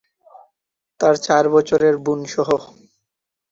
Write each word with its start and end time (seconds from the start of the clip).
তাঁর 0.99 1.15
চার 1.17 1.45
বছরের 1.49 1.95
বোন 2.05 2.19
সহ। 2.25 2.49